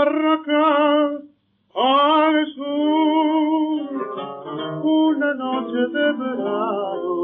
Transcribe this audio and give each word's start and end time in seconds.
Barraca, 0.00 1.20
al 1.74 2.46
sur, 2.54 3.82
una 4.82 5.34
noche 5.34 5.80
de 5.96 6.06
verano, 6.20 7.18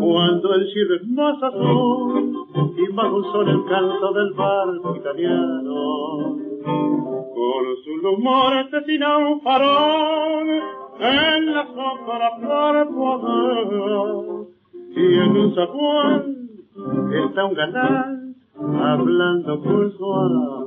cuando 0.00 0.54
el 0.54 0.72
cielo 0.72 0.94
es 0.94 1.08
más 1.08 1.42
azul 1.42 2.46
y 2.76 2.92
más 2.92 3.10
dulzón 3.10 3.48
el 3.48 3.64
canto 3.64 4.12
del 4.12 4.32
barco 4.34 4.94
italiano, 4.94 6.38
con 7.34 7.62
su 7.84 7.96
lumor 8.00 8.54
asesina 8.54 9.18
un 9.18 9.40
farol 9.40 10.48
en 11.00 11.52
la 11.52 11.66
sombra 11.66 12.30
parpadear, 12.46 14.14
y 14.94 15.14
en 15.18 15.36
un 15.36 15.54
zaguán 15.56 16.22
está 17.26 17.44
un 17.44 17.54
galán 17.54 18.36
hablando 18.80 19.60
con 19.60 19.92
su 19.98 20.12
amor. 20.14 20.59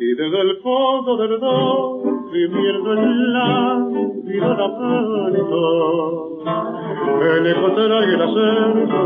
Y 0.00 0.14
desde 0.14 0.40
el 0.42 0.56
fondo 0.58 1.16
del 1.16 1.40
dos, 1.40 2.02
viviendo 2.32 2.92
en 2.92 3.32
la 3.32 3.84
vida 4.22 4.54
lamento, 4.56 6.38
el 7.20 7.44
será 7.74 8.04
el 8.04 8.22
acento 8.22 9.00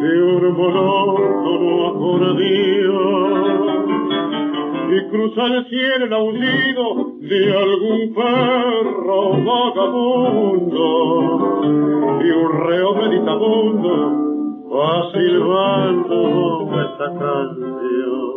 de 0.00 0.22
un 0.22 0.56
monótono 0.56 1.88
acordeón. 1.88 3.60
Y 4.90 4.96
cruza 5.10 5.44
el 5.44 5.66
cielo 5.68 6.04
el 6.06 6.12
aullido 6.12 6.84
de 7.20 7.56
algún 7.56 8.14
perro 8.14 9.20
vagabundo 9.44 10.88
y 12.24 12.30
un 12.30 12.50
reo 12.66 12.94
meditabundo 12.94 13.92
va 14.74 15.12
silbando 15.12 16.18
esta 16.80 17.08
canción. 17.18 18.29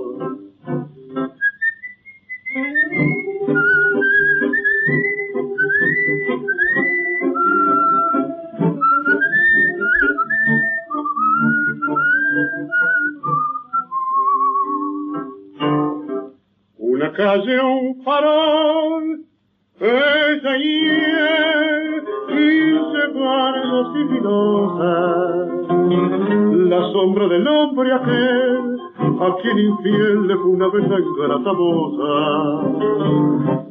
Calle, 17.23 17.61
un 17.61 18.03
farol, 18.03 19.03
es 19.79 20.45
ayer 20.45 22.03
y 22.29 22.43
sigilosa 23.93 24.93
la 26.69 26.81
sombra 26.91 27.27
del 27.27 27.47
hombre 27.47 27.93
aquel 27.93 28.77
a 29.21 29.35
quien 29.41 29.57
infiel 29.59 30.27
le 30.27 30.35
fue 30.35 30.47
una 30.47 30.67
vez 30.67 30.87
la 30.89 30.99
ingrata. 30.99 31.51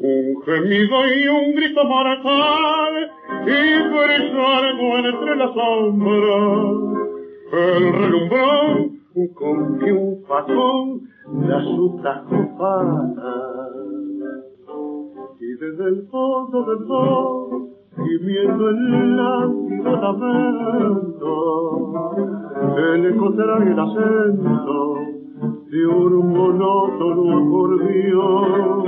Un 0.04 0.42
gemido 0.46 0.96
y 1.14 1.28
un 1.28 1.54
grito 1.54 1.84
mortal 1.84 3.10
y 3.46 3.82
por 3.92 4.10
eso 4.10 4.46
algo 4.60 4.98
entre 4.98 5.36
la 5.36 5.52
sombra. 5.52 6.36
El 7.52 7.92
relumbrón, 7.92 9.01
un 9.14 9.28
con 9.34 9.78
que 9.78 9.92
un 9.92 10.22
facón 10.26 11.02
de 11.46 11.54
azúcar 11.54 12.24
copana. 12.24 13.14
Y 15.40 15.54
desde 15.54 15.84
el 15.84 16.06
fondo 16.08 16.64
del 16.64 16.86
dos 16.86 17.72
gimiendo 17.96 18.68
el 18.68 19.16
lánguido 19.16 20.00
lamento, 20.00 21.32
el 22.78 23.06
eco 23.06 23.32
será 23.32 23.58
el 23.58 23.78
acento 23.78 24.96
de 25.70 25.86
un 25.86 26.28
monótono 26.32 27.38
acordeón. 27.38 28.84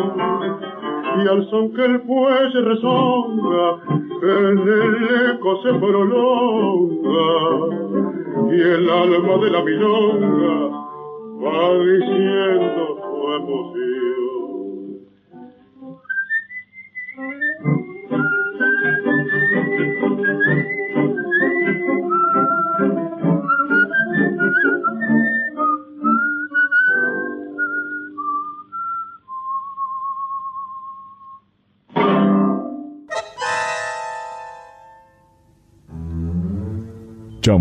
Y 1.16 1.28
al 1.28 1.44
son 1.50 1.72
que 1.72 1.84
el 1.84 2.00
fuelle 2.00 2.60
resonga, 2.62 3.78
en 4.22 4.58
el 4.58 4.94
eco 5.34 5.56
se 5.62 5.74
prolonga, 5.74 7.24
y 8.36 8.60
el 8.60 8.90
alma 8.90 9.36
de 9.44 9.50
la 9.50 9.62
milonga 9.62 10.56
va 11.42 11.78
diciendo 11.78 12.96
su 13.00 13.32
emoción. 13.32 14.23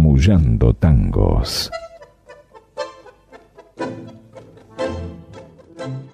Chamullando 0.04 0.74
tangos. 0.74 1.72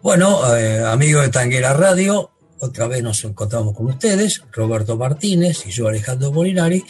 Bueno, 0.03 0.55
eh, 0.55 0.85
amigos 0.85 1.23
de 1.23 1.29
Tanguera 1.29 1.73
Radio, 1.73 2.29
otra 2.59 2.87
vez 2.87 3.01
nos 3.01 3.23
encontramos 3.23 3.75
con 3.75 3.87
ustedes, 3.87 4.43
Roberto 4.51 4.95
Martínez 4.95 5.65
y 5.65 5.71
yo, 5.71 5.87
Alejandro 5.87 6.31
Molinari. 6.31 6.85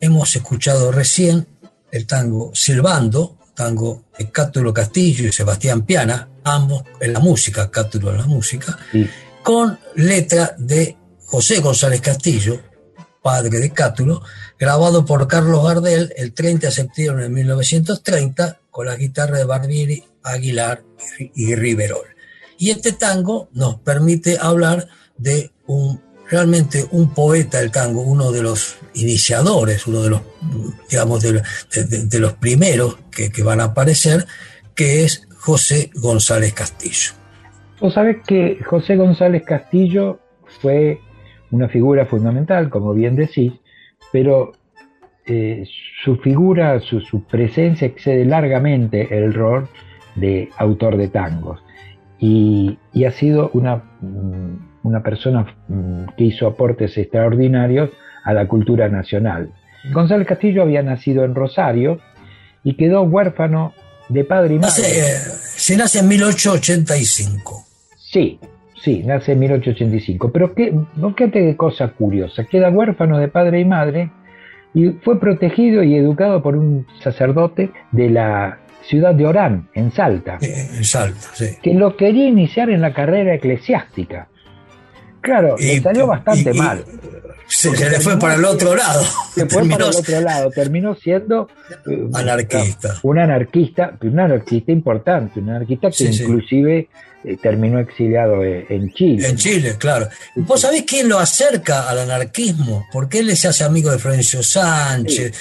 Hemos 0.00 0.34
escuchado 0.34 0.90
recién 0.90 1.46
el 1.92 2.08
tango 2.08 2.50
Silbando, 2.52 3.38
tango 3.54 4.06
de 4.18 4.28
Cátulo 4.32 4.74
Castillo 4.74 5.28
y 5.28 5.32
Sebastián 5.32 5.82
Piana, 5.82 6.30
ambos 6.42 6.82
en 6.98 7.12
la 7.12 7.20
música, 7.20 7.70
Cátulo 7.70 8.10
en 8.10 8.18
la 8.18 8.26
música, 8.26 8.76
con 9.44 9.78
letra 9.94 10.56
de 10.58 10.96
José 11.26 11.60
González 11.60 12.00
Castillo, 12.00 12.60
padre 13.22 13.58
de 13.58 13.70
Cátulo, 13.70 14.22
grabado 14.58 15.04
por 15.04 15.28
Carlos 15.28 15.64
Gardel 15.64 16.12
el 16.16 16.32
30 16.32 16.68
de 16.68 16.72
septiembre 16.72 17.24
de 17.24 17.30
1930 17.30 18.60
con 18.70 18.86
la 18.86 18.96
guitarra 18.96 19.38
de 19.38 19.44
Barbieri, 19.44 20.04
Aguilar 20.22 20.82
y 21.34 21.54
Riverol. 21.54 22.06
Y 22.58 22.70
este 22.70 22.92
tango 22.92 23.48
nos 23.52 23.76
permite 23.80 24.38
hablar 24.40 24.86
de 25.16 25.50
un 25.66 26.00
realmente 26.30 26.86
un 26.92 27.12
poeta 27.12 27.58
del 27.58 27.72
tango, 27.72 28.02
uno 28.02 28.30
de 28.30 28.42
los 28.42 28.78
iniciadores, 28.94 29.86
uno 29.86 30.02
de 30.02 30.10
los, 30.10 30.22
digamos, 30.88 31.22
de, 31.22 32.20
los 32.20 32.32
primeros 32.34 32.98
que, 33.10 33.30
van 33.42 33.60
a 33.60 33.64
aparecer, 33.64 34.26
que 34.74 35.04
es 35.04 35.26
José 35.38 35.90
González 35.94 36.54
Castillo. 36.54 37.12
Vos 37.80 37.94
sabés 37.94 38.18
que 38.26 38.58
José 38.64 38.96
González 38.96 39.42
Castillo 39.44 40.20
fue 40.62 41.00
una 41.50 41.68
figura 41.68 42.06
fundamental, 42.06 42.70
como 42.70 42.94
bien 42.94 43.16
decís, 43.16 43.52
pero 44.12 44.52
eh, 45.26 45.64
su 46.02 46.16
figura, 46.16 46.80
su, 46.80 47.00
su, 47.00 47.24
presencia 47.24 47.86
excede 47.86 48.24
largamente 48.24 49.16
el 49.16 49.34
rol 49.34 49.68
de 50.16 50.48
autor 50.56 50.96
de 50.96 51.08
tangos 51.08 51.60
y, 52.18 52.78
y 52.92 53.04
ha 53.04 53.12
sido 53.12 53.50
una, 53.54 53.82
una, 54.82 55.02
persona 55.02 55.56
que 56.16 56.24
hizo 56.24 56.46
aportes 56.46 56.96
extraordinarios 56.98 57.90
a 58.24 58.32
la 58.32 58.46
cultura 58.46 58.88
nacional. 58.88 59.52
González 59.92 60.26
Castillo 60.26 60.62
había 60.62 60.82
nacido 60.82 61.24
en 61.24 61.34
Rosario 61.34 62.00
y 62.62 62.74
quedó 62.74 63.02
huérfano 63.02 63.72
de 64.08 64.24
padre 64.24 64.54
y 64.54 64.58
madre. 64.58 64.82
Eh, 64.82 65.18
se 65.56 65.76
nace 65.76 66.00
en 66.00 66.08
1885. 66.08 67.66
Sí, 67.96 68.38
Sí, 68.82 69.02
nace 69.04 69.32
en 69.32 69.40
1885. 69.40 70.32
Pero 70.32 70.54
qué, 70.54 70.72
fíjate 70.94 71.30
qué 71.30 71.56
cosa 71.56 71.88
curiosa. 71.88 72.44
Queda 72.44 72.70
huérfano 72.70 73.18
de 73.18 73.28
padre 73.28 73.60
y 73.60 73.64
madre 73.64 74.10
y 74.72 74.90
fue 75.02 75.20
protegido 75.20 75.82
y 75.82 75.96
educado 75.96 76.42
por 76.42 76.56
un 76.56 76.86
sacerdote 77.02 77.70
de 77.92 78.10
la 78.10 78.58
ciudad 78.82 79.14
de 79.14 79.26
Orán, 79.26 79.68
en 79.74 79.92
Salta. 79.92 80.38
En 80.40 80.84
Salta, 80.84 81.28
sí. 81.34 81.56
Que 81.62 81.74
lo 81.74 81.96
quería 81.96 82.26
iniciar 82.26 82.70
en 82.70 82.80
la 82.80 82.94
carrera 82.94 83.34
eclesiástica. 83.34 84.28
Claro, 85.20 85.56
le 85.58 85.80
salió 85.80 86.06
bastante 86.06 86.54
mal. 86.54 86.82
Se, 87.46 87.70
le 87.70 88.00
fue 88.00 88.18
para 88.18 88.36
el 88.36 88.44
otro 88.44 88.74
lado. 88.74 89.02
Se 89.34 89.44
fue 89.46 89.68
para 89.68 89.88
el 89.88 89.94
otro 89.94 90.20
lado, 90.20 90.50
terminó 90.50 90.94
siendo 90.94 91.48
eh, 91.90 92.08
anarquista. 92.14 92.94
Un 93.02 93.18
anarquista, 93.18 93.98
un 94.02 94.20
anarquista 94.20 94.72
importante, 94.72 95.40
un 95.40 95.50
anarquista 95.50 95.90
que 95.90 96.04
inclusive 96.04 96.78
eh, 96.78 96.88
terminó 97.42 97.78
exiliado 97.78 98.42
eh, 98.42 98.66
en 98.68 98.92
Chile. 98.92 99.28
En 99.28 99.36
Chile, 99.36 99.76
claro. 99.78 100.08
¿Vos 100.36 100.62
sabés 100.62 100.84
quién 100.84 101.08
lo 101.08 101.18
acerca 101.18 101.88
al 101.88 101.98
anarquismo? 102.00 102.86
Porque 102.92 103.18
él 103.18 103.36
se 103.36 103.48
hace 103.48 103.64
amigo 103.64 103.90
de 103.90 103.98
Florencio 103.98 104.42
Sánchez, 104.42 105.32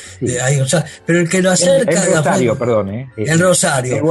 pero 1.06 1.20
el 1.20 1.30
que 1.30 1.42
lo 1.42 1.52
acerca... 1.52 2.04
El, 2.04 2.16
Rosario, 2.16 2.58
perdón. 2.58 2.90
¿eh? 2.90 3.10
El 3.18 3.40
Rosario. 3.40 4.04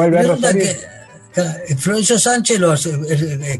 Florencio 1.77 2.19
Sánchez, 2.19 2.59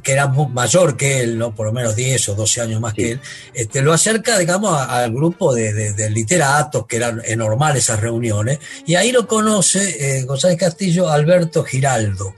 que 0.03 0.13
era 0.13 0.27
mayor 0.27 0.97
que 0.97 1.21
él, 1.21 1.39
¿no? 1.39 1.55
por 1.55 1.67
lo 1.67 1.73
menos 1.73 1.95
10 1.95 2.31
o 2.31 2.35
12 2.35 2.63
años 2.63 2.81
más 2.81 2.95
que 2.95 3.13
él, 3.13 3.21
este, 3.55 3.83
lo 3.83 3.93
acerca, 3.93 4.39
digamos, 4.39 4.81
al 4.81 5.13
grupo 5.13 5.55
de, 5.55 6.11
literatos, 6.11 6.87
que 6.87 6.97
eran 6.97 7.23
normales 7.37 7.85
esas 7.85 8.01
reuniones, 8.01 8.59
y 8.87 8.95
ahí 8.97 9.13
lo 9.13 9.29
conoce 9.29 10.25
González 10.27 10.57
Castillo 10.57 11.09
Alberto 11.09 11.63
Giraldo 11.63 12.35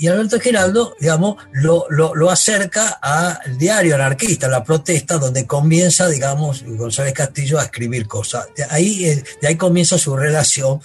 y 0.00 0.08
Alberto 0.08 0.40
Giraldo, 0.40 0.96
digamos, 0.98 1.36
lo, 1.52 1.84
lo, 1.90 2.30
acerca 2.30 2.88
al 3.02 3.58
diario 3.58 3.96
anarquista, 3.96 4.48
la 4.48 4.64
protesta, 4.64 5.18
donde 5.18 5.46
comienza, 5.46 6.08
digamos, 6.08 6.64
González 6.64 7.12
Castillo 7.12 7.58
a 7.58 7.64
escribir 7.64 8.06
cosas. 8.06 8.48
De 8.56 8.64
ahí, 8.70 9.04
eh, 9.04 9.22
de 9.42 9.48
ahí 9.48 9.56
comienza 9.56 9.98
su 9.98 10.16
relación 10.16 10.80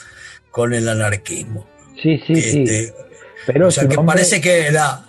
con 0.52 0.74
el 0.74 0.90
anarquismo. 0.90 1.66
Sí, 1.96 2.22
sí, 2.28 2.36
sí. 2.36 2.64
Este, 2.64 2.94
Pero 3.46 3.70
o 3.70 3.72
sea, 3.72 3.88
que 3.88 3.96
parece 4.00 4.42
que 4.42 4.70
la, 4.70 5.06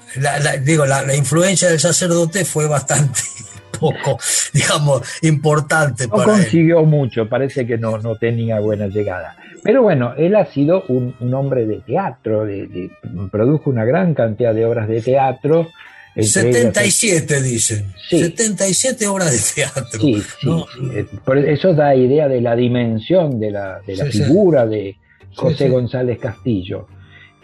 digo, 0.62 0.86
la, 0.86 1.12
influencia 1.16 1.68
del 1.68 1.80
sacerdote 1.80 2.44
fue 2.44 2.68
bastante 2.68 3.22
poco, 3.80 4.20
digamos, 4.52 5.02
importante. 5.22 6.06
No 6.06 6.22
consiguió 6.22 6.84
mucho, 6.84 7.28
parece 7.28 7.66
que 7.66 7.76
no, 7.76 7.98
no 7.98 8.14
tenía 8.14 8.60
buena 8.60 8.86
llegada. 8.86 9.36
Pero 9.66 9.82
bueno, 9.82 10.14
él 10.16 10.36
ha 10.36 10.46
sido 10.46 10.84
un, 10.86 11.34
hombre 11.34 11.66
de 11.66 11.80
teatro, 11.80 12.46
de, 12.46 12.88
produjo 13.32 13.68
una 13.68 13.84
gran 13.84 14.14
cantidad 14.14 14.54
de 14.54 14.64
obras 14.64 14.86
de 14.88 15.02
teatro. 15.02 15.66
77 16.14 17.42
dicen. 17.42 17.92
77 18.08 19.08
obras 19.08 19.32
de 19.32 19.62
teatro. 19.62 20.00
Sí, 20.00 20.22
sí, 20.40 20.64
eh, 20.94 21.06
eso 21.48 21.74
da 21.74 21.96
idea 21.96 22.28
de 22.28 22.40
la 22.40 22.54
dimensión 22.54 23.40
de 23.40 23.50
la, 23.50 23.80
figura 24.08 24.66
de 24.66 24.96
José 25.34 25.68
González 25.68 26.20
Castillo. 26.20 26.86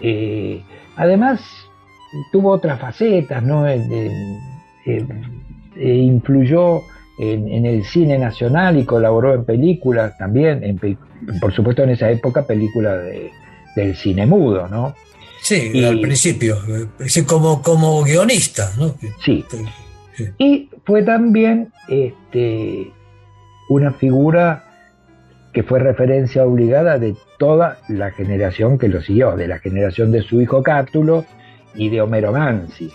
Eh, 0.00 0.62
además, 0.94 1.40
tuvo 2.30 2.52
otras 2.52 2.80
facetas, 2.80 3.42
¿no? 3.42 3.66
Eh, 3.68 3.80
influyó 5.76 6.82
en, 7.18 7.66
el 7.66 7.84
cine 7.84 8.16
nacional 8.16 8.78
y 8.78 8.84
colaboró 8.84 9.34
en 9.34 9.44
películas 9.44 10.16
también, 10.16 10.62
en, 10.62 10.78
por 11.40 11.52
supuesto 11.54 11.82
en 11.82 11.90
esa 11.90 12.10
época 12.10 12.46
películas 12.46 13.02
de, 13.04 13.30
del 13.76 13.96
cine 13.96 14.26
mudo, 14.26 14.68
¿no? 14.68 14.94
Sí, 15.42 15.84
al 15.84 16.00
principio, 16.00 16.56
como, 17.26 17.62
como 17.62 18.04
guionista, 18.04 18.72
¿no? 18.78 18.94
Sí. 19.24 19.44
Y 20.38 20.70
fue 20.84 21.02
también 21.02 21.72
este, 21.88 22.92
una 23.68 23.92
figura 23.92 24.64
que 25.52 25.64
fue 25.64 25.80
referencia 25.80 26.44
obligada 26.44 26.98
de 26.98 27.16
toda 27.38 27.78
la 27.88 28.12
generación 28.12 28.78
que 28.78 28.88
lo 28.88 29.02
siguió, 29.02 29.36
de 29.36 29.48
la 29.48 29.58
generación 29.58 30.12
de 30.12 30.22
su 30.22 30.40
hijo 30.40 30.62
Cátulo 30.62 31.24
y 31.74 31.88
de 31.88 32.00
Homero 32.00 32.32
Mansi. 32.32 32.90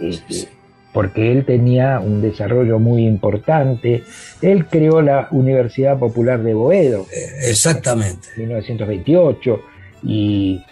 Este, 0.00 0.48
porque 0.92 1.32
él 1.32 1.44
tenía 1.44 2.00
un 2.00 2.20
desarrollo 2.20 2.78
muy 2.78 3.06
importante. 3.06 4.04
Él 4.42 4.66
creó 4.66 5.00
la 5.00 5.28
Universidad 5.30 5.98
Popular 5.98 6.42
de 6.42 6.52
Boedo. 6.52 7.06
Eh, 7.10 7.50
exactamente. 7.50 8.28
En 8.36 8.48
1928. 8.48 9.60
Y, 10.04 10.62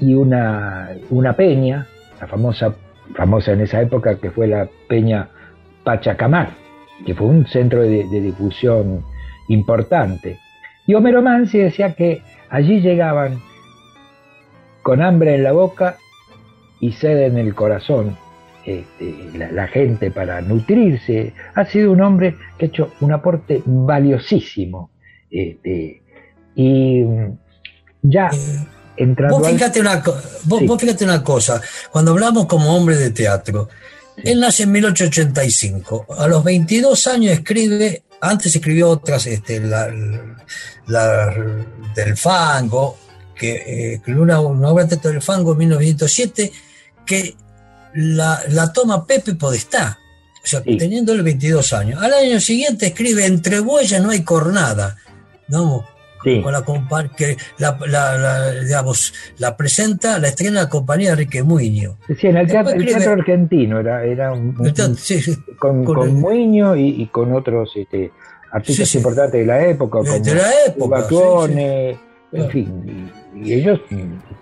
y 0.00 0.14
una, 0.14 0.90
una, 1.10 1.34
peña, 1.34 1.86
la 2.20 2.26
famosa, 2.26 2.74
famosa 3.14 3.52
en 3.52 3.60
esa 3.60 3.80
época, 3.80 4.16
que 4.18 4.30
fue 4.30 4.48
la 4.48 4.68
Peña 4.88 5.28
Pachacamar, 5.84 6.50
que 7.04 7.14
fue 7.14 7.28
un 7.28 7.46
centro 7.46 7.82
de, 7.82 8.04
difusión 8.04 9.04
importante. 9.48 10.40
Y 10.86 10.94
Homero 10.94 11.22
Mansi 11.22 11.58
decía 11.58 11.94
que 11.94 12.22
allí 12.48 12.80
llegaban 12.80 13.40
con 14.82 15.02
hambre 15.02 15.34
en 15.34 15.44
la 15.44 15.52
boca 15.52 15.98
y 16.80 16.92
sed 16.92 17.22
en 17.22 17.38
el 17.38 17.54
corazón 17.54 18.16
este, 18.66 19.14
la, 19.52 19.68
gente 19.68 20.10
para 20.10 20.40
nutrirse. 20.40 21.32
Ha 21.54 21.64
sido 21.66 21.92
un 21.92 22.00
hombre 22.00 22.36
que 22.58 22.66
ha 22.66 22.68
hecho 22.68 22.92
un 23.00 23.12
aporte 23.12 23.62
valiosísimo. 23.64 24.90
Este, 25.30 26.02
y 26.56 27.02
mm, 27.02 27.38
ya 28.02 28.30
entrando. 28.96 29.38
Vos 29.38 29.48
fíjate, 29.48 29.80
una, 29.80 30.02
vos, 30.44 30.80
fíjate 30.80 31.04
una 31.04 31.22
cosa, 31.22 31.60
cuando 31.90 32.10
hablamos 32.12 32.46
como 32.46 32.74
hombre 32.76 32.96
de 32.96 33.10
teatro, 33.10 33.68
él 34.16 34.40
nace 34.40 34.64
en 34.64 34.72
1885, 34.72 36.06
a 36.18 36.26
los 36.26 36.42
22 36.42 37.06
años 37.06 37.32
escribe, 37.32 38.02
antes 38.20 38.56
escribió 38.56 38.88
otras, 38.88 39.26
este, 39.26 39.60
la, 39.60 39.88
del 41.94 42.16
fango, 42.16 42.98
que 43.34 44.00
eh, 44.06 44.12
una, 44.12 44.40
obra 44.40 44.84
de 44.84 44.90
teatro 44.90 45.10
del 45.10 45.22
fango 45.22 45.52
en 45.52 45.58
1907, 45.58 46.52
que 47.04 47.36
la, 47.96 48.72
toma 48.72 49.06
Pepe 49.06 49.34
Podestá, 49.34 49.98
o 50.42 50.46
sea, 50.46 50.62
teniendo 50.62 51.12
el 51.12 51.22
22 51.22 51.72
años. 51.72 52.02
Al 52.02 52.12
año 52.12 52.40
siguiente 52.40 52.86
escribe 52.86 53.26
Entre 53.26 53.60
bueyas 53.60 54.02
no 54.02 54.10
hay 54.10 54.22
cornada, 54.22 54.96
¿no? 55.48 55.84
Con 56.42 56.52
la, 56.52 56.64
que 57.16 57.36
la, 57.58 58.50
digamos, 58.60 59.14
la 59.38 59.56
presenta, 59.56 60.18
la 60.18 60.28
estrena 60.28 60.62
la 60.62 60.68
compañía 60.68 61.10
de 61.10 61.12
Enrique 61.12 61.44
Muño. 61.44 61.98
Sí, 62.18 62.26
en 62.26 62.36
el 62.38 62.48
teatro, 62.48 62.72
argentino 63.12 63.78
era, 63.78 64.04
era 64.04 64.32
un, 64.32 64.52
con, 65.56 65.84
con, 65.84 66.14
Muño 66.14 66.74
y, 66.74 67.06
con 67.12 67.32
otros 67.32 67.70
este, 67.76 68.10
artistas 68.50 68.92
importantes 68.96 69.40
de 69.40 69.46
la 69.46 69.66
época, 69.68 69.98
como 69.98 70.18
de 70.18 70.34
la 70.34 70.50
época, 70.66 71.06
en 72.32 72.50
fin, 72.50 73.10
y, 73.36 73.52
ellos 73.52 73.80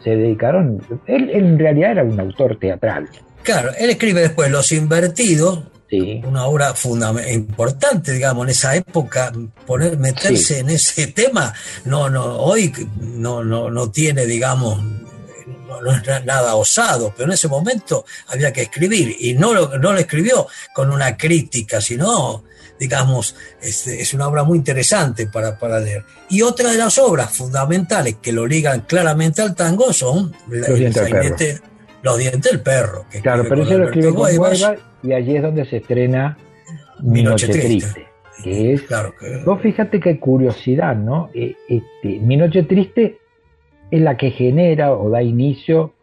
se 0.03 0.17
dedicaron, 0.17 0.81
él 1.07 1.29
en 1.31 1.59
realidad 1.59 1.91
era 1.91 2.05
un 2.05 2.19
autor 2.19 2.57
teatral. 2.59 3.11
Claro, 3.45 3.73
él 3.77 3.91
escribe 3.91 4.23
después 4.23 4.51
Los 4.51 4.73
Invertidos, 4.73 5.65
una 6.25 6.47
obra 6.47 6.75
importante, 7.31 8.13
digamos, 8.13 8.47
en 8.47 8.51
esa 8.51 8.75
época, 8.75 9.33
poner, 9.67 9.99
meterse 9.99 10.59
en 10.61 10.71
ese 10.71 11.09
tema, 11.09 11.53
no, 11.85 12.09
no, 12.09 12.39
hoy 12.39 12.73
no, 12.99 13.45
no, 13.45 13.71
no 13.71 13.91
tiene, 13.91 14.25
digamos, 14.25 14.83
no, 14.83 15.93
es 15.93 16.25
nada 16.25 16.57
osado, 16.57 17.13
pero 17.15 17.29
en 17.29 17.35
ese 17.35 17.49
momento 17.49 18.07
había 18.29 18.51
que 18.51 18.63
escribir, 18.63 19.15
y 19.21 19.35
no 19.35 19.53
lo, 19.53 19.79
no 19.79 19.93
lo 19.93 19.99
escribió 19.99 20.49
con 20.73 20.91
una 20.91 21.15
crítica, 21.17 21.83
sino, 21.83 22.45
digamos, 22.81 23.37
es, 23.61 23.87
es 23.87 24.15
una 24.15 24.27
obra 24.27 24.43
muy 24.43 24.57
interesante 24.57 25.27
para, 25.27 25.59
para, 25.59 25.79
leer. 25.81 26.03
Y 26.31 26.41
otra 26.41 26.73
de 26.73 26.79
las 26.79 26.97
obras 26.97 27.31
fundamentales 27.31 28.17
que 28.23 28.33
lo 28.33 28.47
ligan 28.47 28.81
claramente 28.81 29.43
al 29.43 29.55
tango 29.55 29.93
son 29.93 30.35
Los 30.49 30.69
el, 30.71 31.61
los 32.05 32.19
dientes 32.19 32.53
del 32.53 32.61
perro. 32.61 33.07
claro, 33.23 33.45
pero 33.49 33.63
eso 33.63 33.79
lo 33.79 33.85
escribe 33.87 34.15
con 34.15 34.39
Huelva 34.39 34.77
y 35.03 35.13
allí 35.13 35.37
es 35.37 35.43
donde 35.43 35.65
se 35.65 35.79
estrena 35.79 36.37
Mi 37.01 37.23
Noche, 37.23 37.49
Triste. 37.49 38.07
que 38.43 38.75
es, 38.75 38.83
claro 38.83 39.15
Vos 39.45 39.61
fíjate 39.63 40.01
qué 40.01 40.21
curiosidad, 40.21 40.95
¿no? 40.95 41.31
Eh, 41.35 41.57
este, 41.69 42.21
Mi 42.21 42.37
Noche 42.37 42.63
Triste 42.65 43.19
es 43.91 44.01
la 44.01 44.17
que 44.17 44.31
genera 44.31 44.93
o 44.93 45.09
da 45.09 45.23
inicio, 45.23 45.95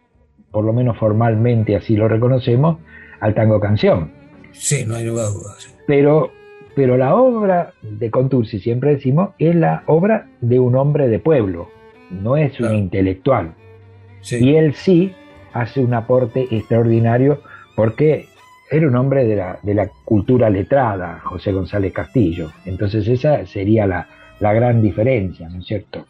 por 0.51 0.65
lo 0.65 0.73
menos 0.73 0.97
formalmente 0.97 1.75
así 1.75 1.95
lo 1.95 2.07
reconocemos, 2.07 2.79
al 3.19 3.35
tango 3.35 3.59
canción. 3.59 4.11
Sí, 4.53 4.83
no 4.85 4.95
hay 4.95 5.05
lugar 5.05 5.25
a 5.25 5.29
dudas. 5.29 5.75
Pero, 5.85 6.31
pero 6.75 6.97
la 6.97 7.15
obra 7.15 7.73
de 7.81 8.09
Contursi, 8.09 8.59
siempre 8.59 8.95
decimos, 8.95 9.31
es 9.37 9.55
la 9.55 9.83
obra 9.85 10.29
de 10.41 10.59
un 10.59 10.75
hombre 10.75 11.07
de 11.09 11.19
pueblo, 11.19 11.69
no 12.09 12.37
es 12.37 12.59
un 12.59 12.75
intelectual. 12.75 13.53
Y 14.29 14.55
él 14.55 14.73
sí 14.73 15.13
hace 15.53 15.81
un 15.81 15.93
aporte 15.93 16.47
extraordinario 16.51 17.41
porque 17.75 18.27
era 18.69 18.87
un 18.87 18.95
hombre 18.95 19.25
de 19.25 19.35
la, 19.35 19.59
de 19.61 19.73
la 19.73 19.89
cultura 20.05 20.49
letrada, 20.49 21.19
José 21.23 21.51
González 21.51 21.91
Castillo. 21.91 22.51
Entonces 22.65 23.07
esa 23.07 23.45
sería 23.45 23.85
la, 23.85 24.07
gran 24.39 24.81
diferencia, 24.81 25.49
¿no 25.49 25.59
es 25.59 25.65
cierto? 25.65 26.07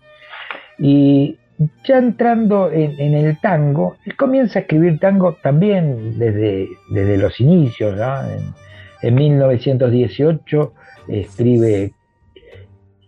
Y 0.78 1.38
ya 1.84 1.98
entrando 1.98 2.72
en, 2.72 3.14
el 3.14 3.40
tango, 3.40 3.98
él 4.06 4.16
comienza 4.16 4.60
a 4.60 4.62
escribir 4.62 5.00
tango 5.00 5.38
también 5.42 6.18
desde, 6.18 6.70
desde 6.90 7.18
los 7.18 7.40
inicios, 7.42 8.00
en, 8.00 8.54
en, 9.02 9.16
1918 9.16 10.74
escribe 11.10 11.94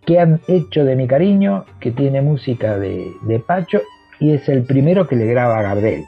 ¿Qué 0.06 0.20
han 0.20 0.40
hecho 0.48 0.84
de 0.84 0.96
mi 0.96 1.06
cariño? 1.06 1.64
que 1.80 1.90
tiene 1.90 2.20
música 2.20 2.78
de, 2.78 3.06
de 3.22 3.38
Pacho 3.38 3.80
y 4.20 4.32
es 4.32 4.48
el 4.48 4.64
primero 4.64 5.06
que 5.06 5.16
le 5.16 5.26
graba 5.26 5.58
a 5.58 5.62
Gardel. 5.62 6.04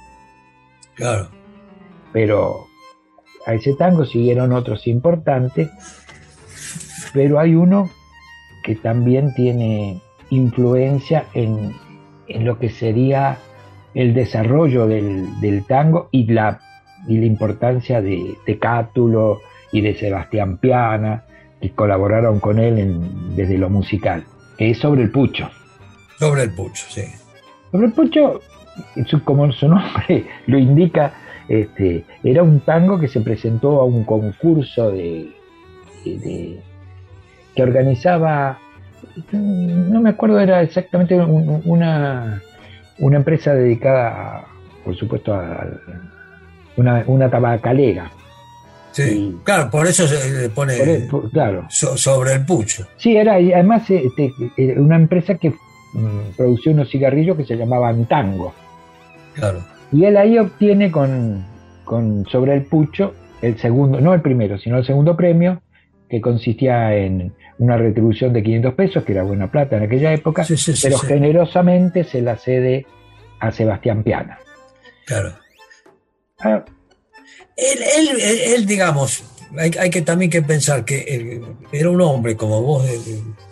Claro. 0.97 1.29
Pero 2.12 2.67
a 3.47 3.55
ese 3.55 3.75
tango 3.75 4.05
siguieron 4.05 4.53
otros 4.53 4.87
importantes, 4.87 5.71
pero 7.12 7.38
hay 7.38 7.55
uno 7.55 7.88
que 8.65 8.75
también 8.75 9.33
tiene 9.35 10.00
influencia 10.31 11.26
en, 11.35 11.73
lo 12.29 12.59
que 12.59 12.71
sería 12.71 13.38
el 13.95 14.12
desarrollo 14.12 14.88
del, 14.88 15.65
tango 15.69 16.09
y 16.11 16.26
la, 16.26 16.61
y 17.07 17.19
la 17.19 17.26
importancia 17.26 18.03
de, 18.03 18.35
de, 18.45 18.59
Cátulo 18.59 19.41
y 19.71 19.81
de 19.81 19.95
Sebastián 19.95 20.59
Piana, 20.59 21.25
que 21.61 21.71
colaboraron 21.71 22.41
con 22.41 22.59
él 22.59 22.99
desde 23.37 23.57
lo 23.57 23.71
musical, 23.71 24.25
que 24.59 24.71
es 24.71 24.79
sobre 24.79 25.03
el 25.03 25.11
pucho. 25.11 25.49
Sobre 26.19 26.45
el 26.45 26.55
pucho, 26.55 26.85
sí. 26.88 27.05
Sobre 27.71 27.87
el 27.87 27.93
pucho, 27.93 28.41
como 29.25 29.50
su 29.52 29.68
nombre 29.68 30.26
lo 30.47 30.59
indica, 30.59 31.12
este, 31.49 32.04
era 32.25 32.42
un 32.42 32.61
tango 32.61 32.99
que 32.99 33.09
se 33.09 33.21
presentó 33.21 33.80
a 33.80 33.85
un 33.85 34.04
concurso 34.04 34.90
de, 34.90 35.30
que 36.04 37.62
organizaba, 37.62 38.59
no 39.33 40.00
me 40.00 40.11
acuerdo, 40.11 40.40
era 40.40 40.62
exactamente 40.62 41.16
una, 41.16 42.42
una 42.99 43.16
empresa 43.16 43.54
dedicada, 43.54 44.45
por 44.85 44.97
supuesto, 44.97 45.35
a 45.35 45.66
una, 46.76 47.04
una 47.06 47.30
tabacalera. 47.30 48.11
Sí, 48.92 49.37
claro, 49.45 49.71
por 49.71 49.87
eso 49.87 50.06
se 50.09 50.49
pone 50.49 51.06
claro. 51.30 51.66
sobre 51.68 52.33
el 52.33 52.47
pucho. 52.47 52.87
Sí, 52.97 53.14
era 53.14 53.35
además 53.35 53.83
este, 53.90 54.33
una 54.78 54.97
empresa 54.97 55.35
que 55.35 55.50
mm, 55.50 56.35
producía 56.35 56.73
unos 56.73 56.90
cigarrillos 56.90 57.37
que 57.37 57.45
se 57.45 57.56
llamaban 57.56 58.06
Tango. 58.06 58.54
Claro. 59.37 59.62
Y 59.93 60.05
él 60.05 60.16
ahí 60.16 60.38
obtiene 60.38 60.90
con, 60.90 61.45
sobre 62.31 62.55
el 62.55 62.62
pucho 62.62 63.14
el 63.43 63.59
segundo, 63.61 64.00
no 64.00 64.14
el 64.14 64.23
primero, 64.23 64.59
sino 64.59 64.78
el 64.78 64.87
segundo 64.87 65.14
premio, 65.14 65.62
que 66.09 66.21
consistía 66.21 66.97
en 66.97 67.35
una 67.59 67.76
retribución 67.76 68.33
de 68.33 68.43
500 68.43 68.75
pesos, 68.75 69.05
que 69.05 69.12
era 69.12 69.23
buena 69.23 69.50
plata 69.50 69.76
en 69.76 69.85
aquella 69.85 70.12
época, 70.12 70.45
pero 70.83 70.99
generosamente 70.99 72.05
se 72.05 72.23
la 72.23 72.37
cede 72.37 72.87
a 73.38 73.52
Sebastián 73.52 74.02
Piana. 74.02 74.38
Claro. 75.05 75.35
Ah. 76.40 76.64
él, 77.57 78.66
digamos, 78.66 79.23
hay, 79.59 79.90
que 79.90 80.02
también 80.02 80.31
que 80.31 80.43
pensar 80.43 80.85
que 80.85 81.40
era 81.73 81.90
un 81.90 82.00
hombre, 82.00 82.37
como 82.37 82.62
vos 82.62 82.85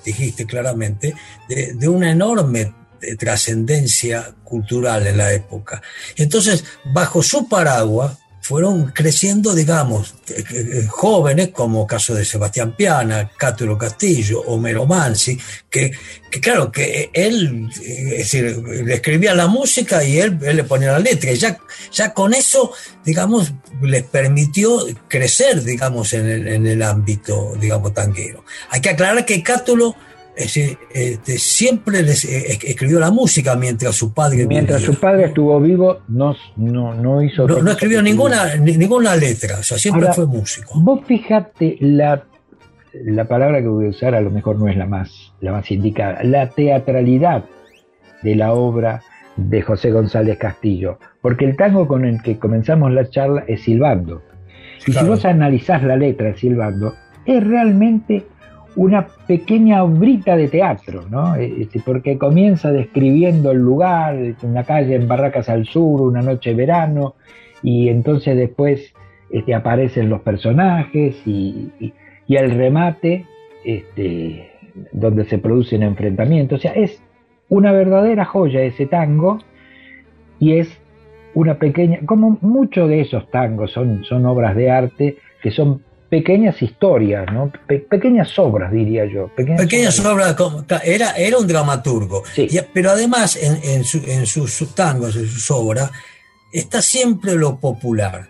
dijiste 0.05 0.47
claramente, 0.47 1.15
de 1.49 1.89
una 1.89 2.11
enorme 2.11 2.73
trascendencia 3.19 4.35
cultural 4.45 5.07
en 5.07 5.19
la 5.19 5.33
época. 5.33 5.83
Entonces, 6.17 6.65
bajo 6.85 7.23
su 7.23 7.49
paraguas, 7.49 8.19
fueron 8.45 8.93
creciendo, 8.93 9.55
digamos, 9.55 10.17
eh, 10.29 10.45
eh, 10.51 10.87
jóvenes, 10.87 11.49
como 11.49 11.87
caso 11.87 12.15
de 12.15 12.27
Sebastián 12.27 12.77
Piana, 12.77 13.31
Cátulo 13.39 13.79
Castillo, 13.79 14.43
Homero 14.43 14.85
Mansi, 14.85 15.39
que, 15.71 15.93
claro, 16.43 16.71
que 16.71 17.09
él, 17.15 17.71
eh, 17.83 18.17
es 18.19 18.19
decir, 18.19 18.63
escribía 18.91 19.35
la 19.35 19.47
música 19.47 20.05
y 20.05 20.19
él, 20.19 20.39
le 20.43 20.63
ponía 20.65 20.93
la 20.93 20.99
letra. 20.99 21.33
Y 21.33 21.39
ya, 21.39 21.59
ya 21.91 22.13
con 22.13 22.35
eso, 22.35 22.71
digamos, 23.03 23.51
les 23.81 24.03
permitió 24.03 24.79
crecer, 25.09 25.65
digamos, 25.65 26.13
en 26.13 26.29
el, 26.29 26.47
en 26.47 26.67
el 26.67 26.83
ámbito, 26.83 27.55
digamos, 27.59 27.95
tanguero. 27.95 28.45
Hay 28.69 28.83
que 28.83 28.91
aclarar 28.91 29.25
que 29.25 29.43
Cátulo 29.43 29.97
este, 30.37 31.39
siempre 31.39 32.03
les, 32.03 32.25
eh, 32.25 32.59
escribió 32.65 32.99
la 32.99 33.11
música 33.11 33.55
mientras 33.55 33.95
su 33.95 34.13
padre 34.13 34.47
mientras 34.47 34.83
su 34.83 34.95
padre 34.95 35.27
estuvo 35.27 35.61
vivo 35.61 35.99
no, 36.09 36.35
no, 36.57 37.23
hizo 37.23 37.47
no, 37.47 37.71
escribió 37.71 38.03
ninguna 38.03 38.57
ninguna 38.57 39.15
letra 39.15 39.59
o 39.59 39.63
sea 39.63 39.79
siempre 39.79 40.13
fue 40.13 40.27
músico. 40.27 40.73
vos 40.81 41.01
fíjate 41.07 41.77
la 41.81 42.25
la 42.93 43.25
palabra 43.27 43.61
que 43.61 43.69
voy 43.69 43.87
a 43.87 43.91
usar 43.91 44.15
a 44.15 44.21
lo 44.21 44.31
mejor 44.31 44.57
no 44.57 44.69
es 44.69 44.77
la 44.77 44.87
más 44.87 45.33
la 45.41 45.53
más 45.53 45.71
indicada 45.71 46.23
la 46.25 46.51
teatralidad 46.51 47.45
de 48.23 48.35
la 48.35 48.55
obra 48.55 49.03
de 49.37 49.63
José 49.63 49.91
González 49.91 50.39
Castillo 50.39 50.99
porque 51.25 51.47
el 51.47 51.57
tango 51.57 51.89
con 51.89 52.05
el 52.05 52.21
que 52.21 52.39
comenzamos 52.39 52.93
la 52.93 53.09
charla 53.09 53.45
es 53.49 53.63
silbando. 53.63 54.21
Y 54.87 54.93
si 54.93 55.05
vos 55.07 55.25
analizás 55.25 55.83
la 55.83 55.97
letra 55.97 56.27
de 56.27 56.37
silbando 56.37 56.93
es 57.25 57.43
realmente 57.43 58.27
una 58.77 59.07
pequeña 59.27 59.85
obrita 59.85 60.37
de 60.37 60.49
teatro, 60.49 61.05
¿no? 61.09 61.37
Eh, 61.37 61.63
este, 61.63 61.81
porque 61.81 62.19
comienza 62.19 62.73
describiendo 62.73 63.53
el 63.53 63.59
lugar, 63.59 64.17
una 64.43 64.65
calle 64.65 64.97
en 64.97 65.07
Barracas 65.07 65.49
al 65.49 65.67
Sur, 65.67 66.01
una 66.01 66.23
noche 66.23 66.51
de 66.51 66.57
verano, 66.57 67.15
y 67.63 67.89
entonces 67.89 68.37
después 68.37 68.93
este, 69.31 69.55
aparecen 69.55 70.09
los 70.09 70.21
personajes 70.23 71.17
y, 71.27 71.71
el 72.29 72.51
remate 72.51 73.27
este, 73.65 74.51
donde 74.93 75.25
se 75.27 75.39
producen 75.39 75.83
enfrentamientos. 75.83 76.59
O 76.59 76.63
sea, 76.63 76.73
es 76.73 77.01
una 77.49 77.71
verdadera 77.71 78.25
joya 78.25 78.63
ese 78.63 78.87
tango 78.87 79.39
y 80.41 80.55
es 80.59 80.81
una 81.35 81.59
pequeña, 81.59 82.01
como 82.07 82.39
muchos 82.41 82.89
de 82.89 83.03
esos 83.03 83.31
tangos 83.31 83.73
son 83.73 84.27
obras 84.27 84.57
de 84.57 84.71
arte 84.71 85.17
que 85.43 85.51
son 85.51 85.83
pequeñas 86.15 86.63
historias, 86.63 87.27
¿no? 87.33 87.51
pequeñas 87.67 88.39
obras, 88.39 88.71
diría 88.71 89.05
yo. 89.05 89.33
Pequeñas, 89.35 89.99
obras, 89.99 90.37
era, 90.85 91.11
era 91.17 91.39
un 91.39 91.49
dramaturgo. 91.49 92.23
pero 92.73 92.93
además, 92.93 93.37
en, 93.37 93.83
sus, 93.83 94.75
tangos, 94.77 95.17
en 95.17 95.27
sus 95.27 95.51
obras, 95.51 95.91
está 96.53 96.81
siempre 96.83 97.35
lo 97.35 97.59
popular. 97.59 98.29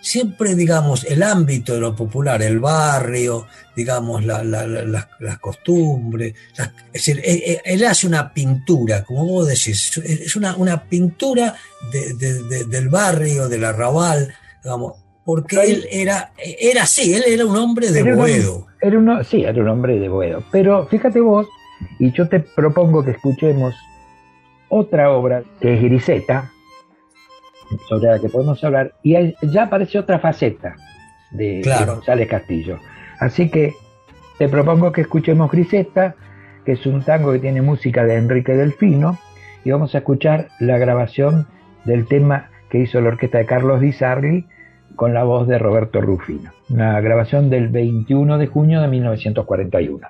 Siempre, 0.00 0.56
digamos, 0.56 1.04
el 1.04 1.22
ámbito 1.22 1.72
de 1.74 1.78
lo 1.78 1.94
popular, 1.94 2.42
el 2.42 2.58
barrio, 2.58 3.46
digamos, 3.76 4.24
las 4.24 5.38
costumbres. 5.40 6.34
es 6.58 6.92
decir, 6.92 7.20
e, 7.22 7.52
e, 7.52 7.62
él, 7.64 7.84
hace 7.84 8.08
una 8.08 8.34
pintura, 8.34 9.04
como 9.04 9.24
vos 9.24 9.46
decís, 9.46 9.96
es 10.04 10.34
una, 10.34 10.56
una 10.56 10.82
pintura 10.82 11.54
del 11.92 12.88
barrio, 12.88 13.48
del 13.48 13.64
arrabal, 13.64 14.34
digamos, 14.64 14.94
porque 15.30 15.62
él 15.62 15.86
era, 15.92 16.32
era 16.36 16.82
así, 16.82 17.14
él 17.14 17.22
era 17.24 17.46
un 17.46 17.56
hombre 17.56 17.92
de 17.92 18.02
Boedo. 18.14 18.66
era 18.80 18.98
uno, 18.98 19.22
sí, 19.22 19.44
era 19.44 19.62
un 19.62 19.68
hombre 19.68 20.00
de 20.00 20.08
Boedo. 20.08 20.42
Pero 20.50 20.86
fíjate 20.88 21.20
vos, 21.20 21.46
y 22.00 22.10
yo 22.10 22.28
te 22.28 22.40
propongo 22.40 23.04
que 23.04 23.12
escuchemos 23.12 23.76
otra 24.68 25.12
obra 25.12 25.44
que 25.60 25.74
es 25.74 25.82
Griseta, 25.82 26.50
sobre 27.88 28.10
la 28.10 28.18
que 28.18 28.28
podemos 28.28 28.62
hablar, 28.64 28.92
y 29.04 29.14
ya 29.42 29.62
aparece 29.62 30.00
otra 30.00 30.18
faceta 30.18 30.74
de, 31.30 31.62
González 31.86 32.28
Castillo. 32.28 32.80
Así 33.20 33.50
que 33.50 33.74
te 34.36 34.48
propongo 34.48 34.90
que 34.90 35.02
escuchemos 35.02 35.48
Griseta, 35.48 36.16
que 36.64 36.72
es 36.72 36.84
un 36.86 37.04
tango 37.04 37.30
que 37.30 37.38
tiene 37.38 37.62
música 37.62 38.02
de 38.02 38.16
Enrique 38.16 38.54
Delfino, 38.54 39.16
y 39.64 39.70
vamos 39.70 39.94
a 39.94 39.98
escuchar 39.98 40.48
la 40.58 40.76
grabación 40.76 41.46
del 41.84 42.08
tema 42.08 42.50
que 42.68 42.78
hizo 42.78 43.00
la 43.00 43.10
orquesta 43.10 43.38
de 43.38 43.46
Carlos 43.46 43.80
Di 43.80 43.92
Sarli 43.92 44.46
con 45.00 45.14
la 45.14 45.24
voz 45.24 45.48
de 45.48 45.58
Roberto 45.58 46.02
Rufino, 46.02 46.52
una 46.68 47.00
grabación 47.00 47.48
del 47.48 47.68
21 47.68 48.36
de 48.36 48.46
junio 48.48 48.82
de 48.82 48.88
1941. 48.88 50.08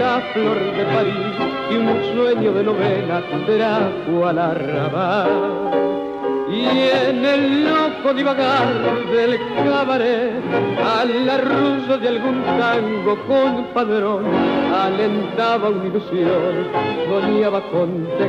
La 0.00 0.20
flor 0.32 0.58
de 0.76 0.84
París 0.84 1.36
y 1.70 1.76
un 1.76 1.88
sueño 2.14 2.52
de 2.52 2.62
novela 2.64 3.22
trajo 3.46 4.26
al 4.26 4.38
arrabal 4.38 5.84
y 6.50 6.66
en 7.08 7.24
el 7.24 7.64
loco 7.64 8.12
divagar 8.14 8.68
del 9.10 9.38
cabaret 9.64 10.42
al 10.84 11.28
arrullo 11.30 11.98
de 11.98 12.08
algún 12.08 12.42
tango 12.58 13.16
con 13.26 13.64
padrón 13.72 14.24
alentaba 14.72 15.70
una 15.70 15.86
ilusión 15.86 16.68
soñaba 17.08 17.60
con 17.70 18.06
te 18.18 18.28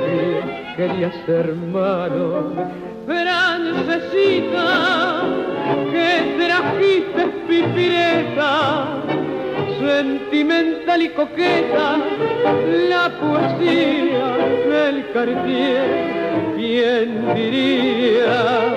quería 0.77 1.11
ser 1.25 1.49
hermano 1.49 2.43
francesita 3.05 4.65
que 5.91 6.35
trajiste 6.37 7.27
pipireta 7.47 9.03
sentimental 9.79 11.01
y 11.01 11.09
coqueta 11.09 11.97
la 12.89 13.09
poesía 13.19 14.27
del 14.69 15.11
Cartier 15.11 16.15
¿Quién 16.55 17.33
diría 17.35 18.73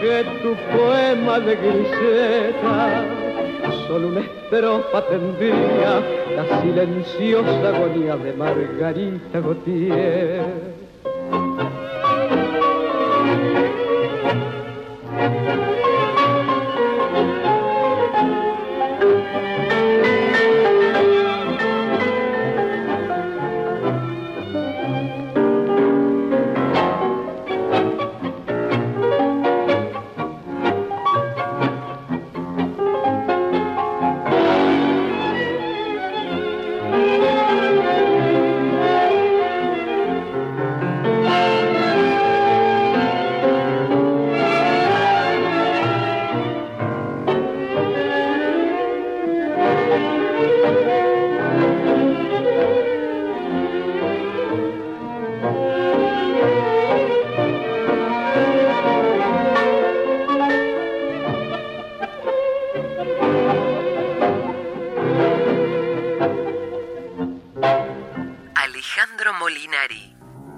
que 0.00 0.24
tu 0.42 0.54
poema 0.76 1.38
de 1.40 1.56
griseta 1.56 3.04
solo 3.86 4.08
una 4.08 4.20
estrofa 4.20 5.06
tendría 5.06 6.00
la 6.36 6.62
silenciosa 6.62 7.68
agonía 7.68 8.16
de 8.16 8.32
Margarita 8.32 9.40
Gautier? 9.40 10.79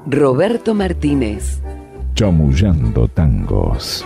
Roberto 0.04 0.74
Martínez. 0.74 1.62
Chamullando 2.14 3.06
tangos. 3.06 4.04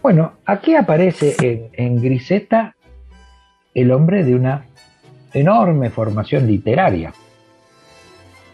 Bueno, 0.00 0.32
aquí 0.46 0.74
aparece 0.74 1.68
en, 1.74 2.00
Griseta 2.00 2.74
el 3.74 3.92
hombre 3.92 4.24
de 4.24 4.34
una 4.34 4.64
enorme 5.34 5.90
formación 5.90 6.46
literaria. 6.46 7.12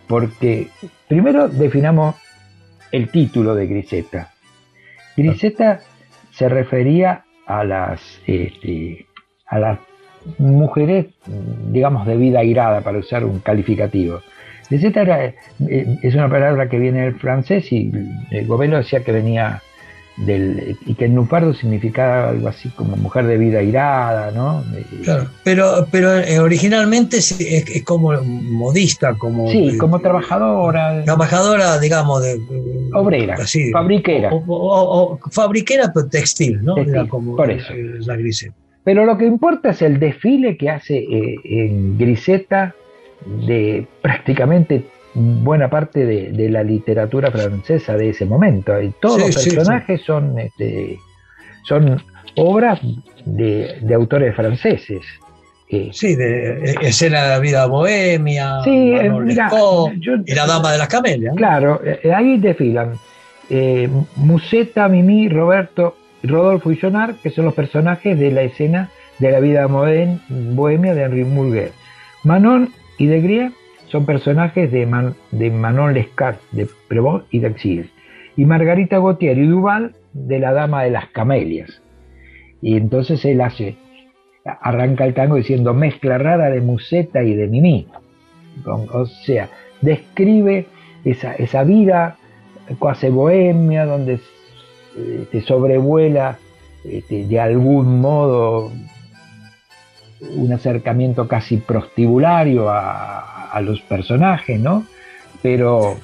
Porque 0.09 0.71
primero 1.07 1.47
definamos 1.47 2.17
el 2.91 3.13
título 3.13 3.55
de 3.55 3.69
Griseta. 3.69 4.33
Griseta 5.17 5.83
se 6.33 6.49
refería 6.49 7.25
a 7.47 7.63
las, 7.63 8.21
este, 8.27 9.07
a 9.47 9.61
las 9.61 9.79
mujeres, 10.39 11.15
digamos, 11.71 12.09
de 12.09 12.17
vida 12.17 12.41
airada, 12.41 12.81
para 12.81 12.99
usar 12.99 13.25
un 13.25 13.39
calificativo. 13.39 14.21
Griseta 14.73 15.25
eh, 15.25 15.35
es 16.03 16.15
una 16.15 16.31
palabra 16.31 16.69
que 16.69 16.79
viene 16.79 17.03
del 17.03 17.15
francés 17.17 17.71
y 17.71 17.93
el 18.31 18.47
Gobelo 18.47 18.79
decía 18.79 19.05
que 19.05 19.13
venía 19.13 19.63
del, 20.17 20.79
y 20.87 20.95
que 20.95 21.05
en 21.05 21.15
Nupardo 21.15 21.53
significaba 21.53 22.31
algo 22.31 22.49
así 22.49 22.71
como 22.71 22.97
mujer 22.97 23.27
de 23.27 23.37
vida 23.37 23.63
irada, 23.63 24.31
¿no? 24.31 24.65
Claro, 25.05 25.29
pero, 25.45 25.87
pero 25.91 26.19
eh, 26.19 26.39
originalmente 26.39 27.19
es, 27.19 27.37
como 27.85 28.13
modista, 28.23 29.15
como... 29.15 29.51
Sí, 29.51 29.77
como 29.77 30.01
trabajadora. 30.01 31.05
Trabajadora, 31.05 31.79
digamos, 31.79 32.23
de... 32.23 32.41
Obrera, 32.95 33.37
fabriquera. 33.73 34.31
O, 34.33 35.19
fabriquera, 35.31 35.93
pero 35.93 36.09
textil, 36.09 36.63
¿no? 36.63 36.77
como 37.09 37.37
por 37.37 37.51
eso. 37.51 37.73
La 38.07 38.17
griseta. 38.17 38.55
Pero 38.85 39.05
lo 39.05 39.17
que 39.17 39.27
importa 39.27 39.71
es 39.71 39.83
el 39.83 40.01
desfile 40.01 40.57
que 40.57 40.71
hace 40.71 40.99
eh, 40.99 41.37
en 41.45 41.99
Griseta 41.99 42.75
de 43.27 43.87
prácticamente 44.01 44.85
buena 45.15 45.69
parte 45.69 46.07
de, 46.07 46.49
la 46.49 46.63
literatura 46.63 47.31
francesa 47.31 47.97
de 47.97 48.11
ese 48.11 48.25
momento. 48.25 48.81
Y 48.81 48.93
todos 49.01 49.21
los 49.21 49.35
personajes 49.35 50.03
son 50.03 50.39
este, 50.39 50.99
son 51.65 52.03
obras 52.37 52.81
de, 53.25 53.95
autores 53.95 54.35
franceses. 54.35 55.03
sí, 55.69 56.15
de 56.15 56.77
escena 56.83 57.23
de 57.23 57.29
la 57.29 57.39
vida 57.39 57.67
bohemia, 57.67 58.63
sí, 58.65 58.93
eh, 58.95 59.11
y 60.27 60.35
la 60.35 60.47
dama 60.47 60.73
de 60.73 60.79
las 60.79 60.89
camelias. 60.89 61.35
Claro, 61.37 61.81
eh, 61.85 62.13
ahí 62.13 62.39
desfilan 62.39 62.95
eh, 63.51 63.89
Musetta, 64.17 64.89
Mimi, 64.89 65.29
Roberto, 65.29 65.97
Rodolfo 66.23 66.71
y 66.73 66.77
Jonar, 66.79 67.15
que 67.23 67.31
son 67.31 67.45
los 67.45 67.55
personajes 67.55 68.19
de 68.19 68.31
la 68.31 68.43
escena 68.43 68.91
de 69.19 69.31
la 69.31 69.41
vida 69.41 69.67
bohemia 69.67 70.95
de 70.95 71.03
Henri 71.03 71.25
Murguet. 71.25 71.73
Manon 72.25 72.73
y 72.99 73.07
de 73.07 73.21
Grie 73.21 73.51
son 73.89 74.07
personajes 74.07 74.73
de, 74.73 74.87
Manon 74.87 75.93
Lescat, 75.93 76.41
de 76.53 76.67
Prevot 76.89 77.27
y 77.31 77.41
de 77.41 77.87
Y 78.37 78.45
Margarita 78.47 78.99
Gautier 78.99 79.37
y 79.37 79.47
Duval 79.47 79.95
de 80.15 80.39
la 80.39 80.53
Dama 80.53 80.83
de 80.85 80.91
las 80.91 81.09
Camelias. 81.11 81.83
Y 82.63 82.77
entonces 82.77 83.23
él 83.25 83.43
hace, 83.43 83.77
arranca 84.45 85.05
el 85.05 85.13
tango 85.13 85.37
diciendo 85.37 85.75
mezcla 85.75 86.17
rara 86.17 86.49
de 86.49 86.61
museta 86.61 87.23
y 87.23 87.35
de 87.35 87.49
mimí. 87.49 87.87
O 88.67 89.05
sea, 89.05 89.51
describe 89.83 90.67
esa, 91.05 91.35
esa 91.35 91.65
vida 91.65 92.17
cuasi 92.79 93.09
bohemia 93.09 93.85
donde 93.85 94.21
te 95.31 95.41
sobrevuela 95.43 96.39
este, 96.85 97.27
de 97.27 97.41
algún 97.41 98.01
modo 98.01 98.73
un 100.31 100.53
acercamiento 100.53 101.27
casi 101.27 101.57
prostibulario 101.57 102.71
a, 102.71 103.61
los 103.63 103.83
personajes, 103.83 104.59
¿no? 104.59 104.87
Pero, 105.43 105.99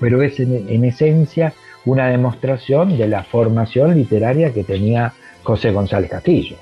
pero 0.00 0.22
es 0.22 0.40
en, 0.40 0.84
esencia 0.84 1.54
una 1.84 2.08
demostración 2.08 2.98
de 2.98 3.06
la 3.06 3.22
formación 3.22 3.94
literaria 3.94 4.52
que 4.52 4.64
tenía 4.64 5.12
José 5.44 5.70
González 5.70 6.10
Castillo. 6.10 6.56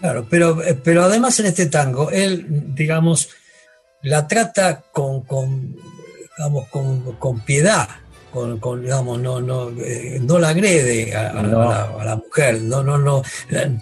Claro, 0.00 0.26
pero, 0.30 0.58
pero 0.82 1.02
además 1.02 1.38
en 1.40 1.46
este 1.46 1.66
tango, 1.66 2.10
él, 2.10 2.46
digamos, 2.74 3.30
la 4.02 4.26
trata 4.26 4.82
con, 4.92 5.22
con, 5.22 5.76
con 7.18 7.40
piedad, 7.40 7.88
con, 8.60 8.82
digamos, 8.82 9.18
no, 9.18 9.40
no, 9.40 9.70
eh, 9.80 10.18
no 10.20 10.38
la 10.38 10.50
agrede 10.50 11.14
a, 11.14 11.42
la, 11.42 12.16
mujer, 12.16 12.60
no, 12.62 12.82
no, 12.82 12.98
no, 12.98 13.22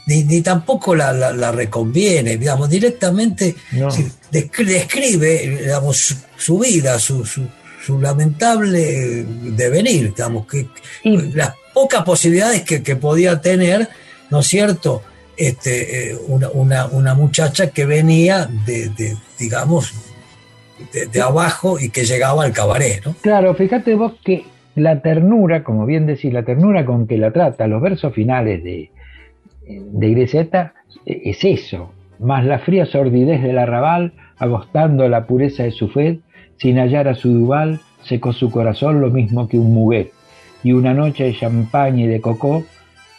ni, 0.06 0.40
tampoco 0.42 0.94
la, 0.94 1.12
la, 1.12 1.50
reconviene, 1.50 2.36
digamos, 2.36 2.70
directamente 2.70 3.56
describe, 4.30 5.58
digamos, 5.60 6.16
su, 6.36 6.58
vida, 6.58 6.98
su, 6.98 7.24
su, 7.24 8.00
lamentable 8.00 9.24
devenir, 9.24 10.14
digamos, 10.14 10.46
que 10.46 10.68
las 11.34 11.54
pocas 11.72 12.04
posibilidades 12.04 12.62
que, 12.62 12.96
podía 12.96 13.40
tener, 13.40 13.88
¿no 14.30 14.40
es 14.40 14.46
cierto? 14.46 15.02
Este, 15.36 16.12
eh, 16.12 16.18
una, 16.28 16.86
una, 16.86 17.14
muchacha 17.14 17.70
que 17.70 17.84
venía 17.86 18.48
de, 18.64 18.88
de 18.90 19.16
digamos, 19.36 19.92
de, 21.12 21.20
abajo 21.20 21.78
y 21.78 21.90
que 21.90 22.04
llegaba 22.04 22.44
al 22.44 22.52
cabaret, 22.52 23.04
¿no? 23.04 23.14
Claro, 23.20 23.54
fíjate 23.54 23.94
vos 23.94 24.14
que 24.24 24.44
la 24.74 25.00
ternura, 25.00 25.62
como 25.62 25.86
bien 25.86 26.06
decís, 26.06 26.32
la 26.32 26.42
ternura 26.42 26.84
con 26.84 27.06
que 27.06 27.16
la 27.18 27.30
trata 27.30 27.66
los 27.66 27.80
versos 27.80 28.12
finales 28.12 28.62
de, 28.64 28.90
de 29.66 30.10
Griseta 30.10 30.74
es 31.06 31.44
eso, 31.44 31.92
más 32.18 32.44
la 32.44 32.58
fría 32.58 32.86
sordidez 32.86 33.42
del 33.42 33.58
arrabal, 33.58 34.12
agostando 34.38 35.08
la 35.08 35.26
pureza 35.26 35.62
de 35.62 35.70
su 35.70 35.88
fe, 35.88 36.20
sin 36.56 36.78
hallar 36.78 37.08
a 37.08 37.14
su 37.14 37.30
duval, 37.30 37.80
secó 38.02 38.32
su 38.32 38.50
corazón 38.50 39.00
lo 39.00 39.10
mismo 39.10 39.48
que 39.48 39.58
un 39.58 39.72
muguet, 39.72 40.12
y 40.62 40.72
una 40.72 40.94
noche 40.94 41.24
de 41.24 41.36
champaña 41.36 42.04
y 42.04 42.06
de 42.06 42.20
cocó, 42.20 42.64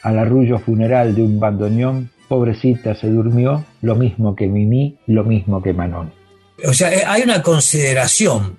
al 0.03 0.19
arrullo 0.19 0.59
funeral 0.59 1.15
de 1.15 1.23
un 1.23 1.39
bandoneón, 1.39 2.09
pobrecita 2.27 2.95
se 2.95 3.09
durmió, 3.09 3.63
lo 3.81 3.95
mismo 3.95 4.35
que 4.35 4.47
Mimi, 4.47 4.97
lo 5.07 5.23
mismo 5.23 5.61
que 5.61 5.73
Manon. 5.73 6.24
O 6.63 6.73
sea, 6.73 6.93
eh, 6.93 7.03
hay 7.05 7.23
una 7.23 7.41
consideración 7.41 8.57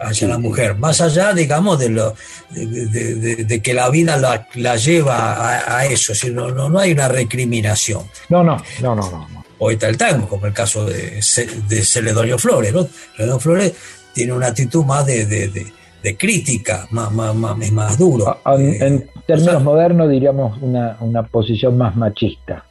hacia 0.00 0.28
la 0.28 0.38
mujer, 0.38 0.76
más 0.76 1.00
allá, 1.00 1.32
digamos, 1.32 1.78
de, 1.78 1.88
lo, 1.90 2.14
de, 2.50 3.60
que 3.62 3.74
la 3.74 3.90
vida 3.90 4.16
la, 4.16 4.76
lleva 4.76 5.78
a, 5.78 5.84
eso, 5.86 6.12
no, 6.30 6.50
no, 6.50 6.78
hay 6.78 6.92
una 6.92 7.08
recriminación. 7.08 8.04
No, 8.28 8.42
no, 8.42 8.62
no, 8.80 8.94
no, 8.94 9.10
no. 9.10 9.44
Hoy 9.58 9.74
está 9.74 9.88
el 9.88 9.98
tango, 9.98 10.28
como 10.28 10.46
el 10.46 10.52
caso 10.52 10.84
de, 10.86 11.20
de 11.68 11.84
Celedonio 11.84 12.38
Flores, 12.38 12.72
¿no? 12.72 12.88
Celedonio 13.16 13.40
Flores 13.40 13.72
tiene 14.12 14.32
una 14.32 14.48
actitud 14.48 14.84
más 14.84 15.04
de, 15.06 15.72
crítica, 16.16 16.86
más, 16.90 17.12
más, 17.12 17.34
más, 17.34 17.70
más 17.72 17.98
duro. 17.98 18.40
En, 18.46 18.94
eh, 18.96 19.06
términos 19.26 19.62
modernos 19.62 20.08
diríamos 20.08 20.60
una, 20.62 20.96
una 21.00 21.24
posición 21.24 21.76
más 21.76 21.96
machista. 21.96 22.64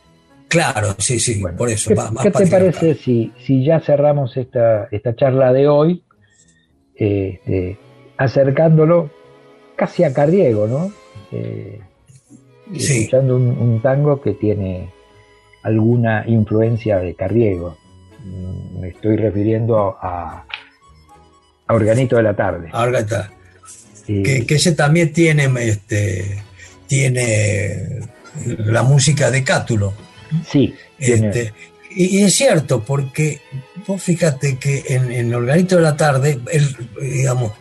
Claro, 0.47 0.95
sí, 0.97 1.19
sí, 1.19 1.43
por 1.57 1.69
eso. 1.69 1.91
¿Qué, 2.21 2.31
te 2.31 2.47
parece 2.47 2.95
si, 2.95 3.33
si 3.45 3.65
ya 3.65 3.79
cerramos 3.81 4.37
esta, 4.37 4.87
esta 4.91 5.15
charla 5.15 5.51
de 5.51 5.67
hoy 5.67 6.03
este, 6.95 7.77
acercándolo 8.17 9.11
casi 9.75 10.03
a 10.03 10.13
Cardiego, 10.13 10.67
¿no? 10.67 10.91
Eh, 11.31 11.79
escuchando 12.73 13.35
un, 13.35 13.81
tango 13.81 14.21
que 14.21 14.33
tiene 14.33 14.89
alguna 15.63 16.23
influencia 16.27 16.97
de 16.97 17.13
Cardiego. 17.13 17.77
Mm, 18.23 18.79
me 18.79 18.87
estoy 18.89 19.17
refiriendo 19.17 19.97
a, 20.01 20.45
a 21.67 21.73
Organito 21.73 22.15
de 22.15 22.23
la 22.23 22.35
Tarde. 22.35 22.69
A 22.71 22.89
que, 24.05 24.45
que, 24.47 24.55
ese 24.55 24.71
también 24.71 25.11
tiene, 25.11 25.49
este, 25.67 26.41
tiene 26.87 27.99
la 28.45 28.83
música 28.83 29.29
de 29.29 29.43
Cátulo. 29.43 29.93
Sí. 30.49 30.73
Este, 30.99 31.53
y, 31.89 32.23
es 32.23 32.35
cierto, 32.35 32.83
porque 32.83 33.41
vos 33.85 34.01
fíjate 34.01 34.57
que 34.57 34.83
en, 34.87 35.11
el 35.11 35.33
Organito 35.33 35.77
de 35.77 35.81
la 35.81 35.97
Tarde, 35.97 36.39
él, 36.51 36.75
digamos, 37.01 37.53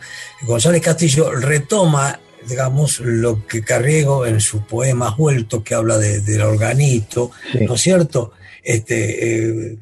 González 0.43 0.81
Castillo 0.81 1.31
retoma, 1.31 2.19
digamos, 2.47 2.99
lo 2.99 3.45
que 3.47 3.63
Carriego 3.63 4.25
en 4.25 4.39
su 4.39 4.65
poema 4.65 5.15
Vuelto, 5.17 5.63
que 5.63 5.75
habla 5.75 5.97
del 5.97 6.41
organito, 6.41 7.31
¿no 7.67 7.75
es 7.75 7.81
cierto? 7.81 8.33
Este, 8.63 9.71
eh, 9.71 9.77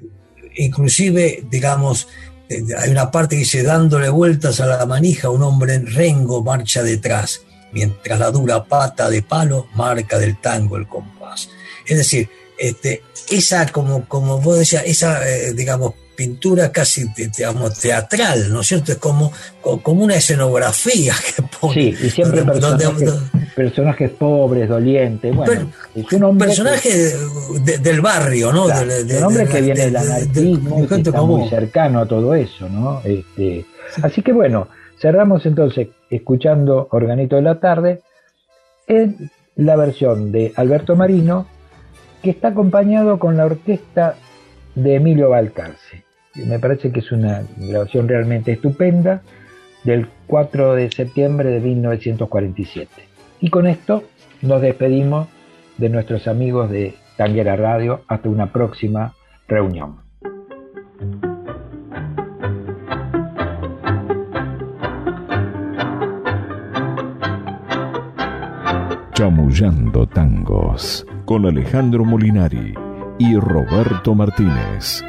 inclusive, 0.55 1.43
digamos, 1.49 2.07
eh, 2.49 2.63
hay 2.77 2.91
una 2.91 3.11
parte 3.11 3.35
que 3.35 3.39
dice, 3.39 3.63
dándole 3.63 4.09
vueltas 4.09 4.59
a 4.59 4.67
la 4.67 4.85
manija, 4.85 5.29
un 5.29 5.43
hombre 5.43 5.73
en 5.73 5.87
rengo 5.87 6.43
marcha 6.43 6.83
detrás, 6.83 7.41
mientras 7.71 8.19
la 8.19 8.31
dura 8.31 8.63
pata 8.63 9.09
de 9.09 9.23
palo 9.23 9.67
marca 9.75 10.17
del 10.17 10.39
tango 10.39 10.77
el 10.77 10.87
compás. 10.87 11.49
Es 11.85 11.97
decir, 11.97 12.29
este, 12.57 13.03
esa, 13.29 13.67
como, 13.71 14.05
como 14.05 14.39
vos 14.39 14.59
decías, 14.59 14.83
esa, 14.85 15.27
eh, 15.27 15.53
digamos, 15.53 15.93
pintura 16.15 16.71
casi 16.71 17.05
digamos, 17.15 17.79
teatral, 17.79 18.51
¿no 18.51 18.61
es 18.61 18.67
cierto? 18.67 18.93
Es 18.93 18.97
como, 18.97 19.31
como 19.61 20.03
una 20.03 20.15
escenografía 20.15 21.13
que 21.35 21.43
pone. 21.43 21.73
Sí, 21.73 21.95
y 22.05 22.09
siempre 22.09 22.43
personajes, 23.55 24.11
pobres, 24.11 24.69
dolientes. 24.69 25.35
Bueno, 25.35 25.71
es 25.93 26.11
un 26.13 26.23
hombre 26.23 26.47
personaje 26.47 27.13
del 27.81 28.01
barrio, 28.01 28.51
¿no? 28.51 28.65
un 28.65 29.23
hombre 29.23 29.47
que 29.47 29.61
viene 29.61 29.85
del 29.85 29.95
anarquismo 29.95 30.83
y 30.83 30.87
que 30.87 30.95
está 30.95 31.21
muy 31.21 31.49
cercano 31.49 32.01
a 32.01 32.07
todo 32.07 32.33
eso, 32.33 32.67
¿no? 32.69 33.01
Este, 33.03 33.65
así 34.01 34.21
que 34.21 34.33
bueno, 34.33 34.67
cerramos 34.99 35.45
entonces 35.45 35.89
escuchando 36.09 36.87
Organito 36.91 37.35
de 37.35 37.41
la 37.41 37.59
Tarde 37.59 38.01
en 38.87 39.31
la 39.55 39.75
versión 39.75 40.31
de 40.31 40.51
Alberto 40.55 40.95
Marino 40.95 41.47
que 42.25 42.31
está 42.31 42.47
acompañado 42.47 43.19
con 43.19 43.37
la 43.37 43.45
orquesta 43.45 44.15
de 44.73 44.95
Emilio 44.95 45.29
Balcarce. 45.29 46.03
Me 46.33 46.57
parece 46.57 46.91
que 46.91 47.01
es 47.01 47.11
una 47.11 47.43
grabación 47.55 48.07
realmente 48.07 48.51
estupenda 48.51 49.21
del 49.83 50.07
4 50.25 50.73
de 50.73 50.89
septiembre 50.89 51.51
de 51.51 51.59
1947. 51.59 52.89
Y 53.41 53.51
con 53.51 53.67
esto 53.67 54.05
nos 54.41 54.59
despedimos 54.59 55.27
de 55.77 55.89
nuestros 55.89 56.27
amigos 56.27 56.71
de 56.71 56.95
Tanguera 57.15 57.55
Radio 57.57 58.01
hasta 58.07 58.27
una 58.27 58.51
próxima 58.51 59.13
reunión. 59.47 59.97
Chamullando 69.13 70.07
Tangos 70.07 71.05
con 71.25 71.45
Alejandro 71.45 72.05
Molinari 72.05 72.73
y 73.17 73.35
Roberto 73.35 74.13
Martínez. 74.13 75.03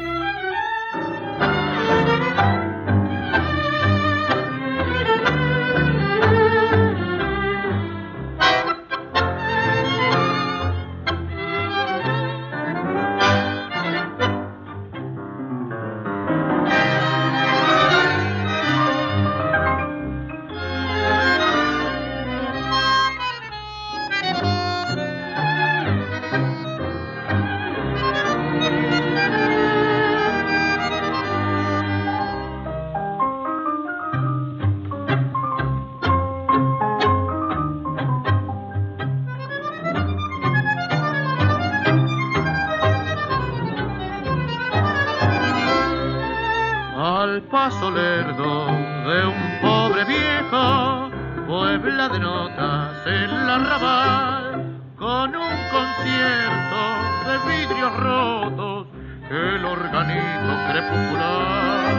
paso 47.57 47.89
lerdo 47.89 48.67
de 49.09 49.25
un 49.25 49.43
pobre 49.63 50.05
viejo, 50.05 51.09
puebla 51.47 52.07
de 52.07 52.19
notas 52.19 53.07
en 53.07 53.31
la 53.47 53.55
arrabal, 53.55 54.79
con 54.95 55.35
un 55.35 55.55
concierto 55.75 56.81
de 57.27 57.35
vidrios 57.49 57.93
rotos, 57.97 58.87
el 59.31 59.65
organito 59.65 60.51
crepuscular, 60.69 61.93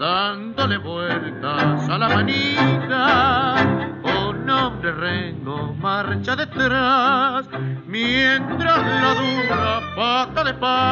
dándole 0.00 0.78
vueltas 0.78 1.88
a 1.88 1.98
la 1.98 2.08
manija, 2.08 3.54
un 4.02 4.50
hombre 4.50 4.90
rengo 4.90 5.74
marcha 5.80 6.34
detrás, 6.34 7.46
mientras 7.86 8.78
la 9.04 9.14
dura 9.14 9.80
pata 9.94 10.42
de 10.42 10.54
paz 10.54 10.91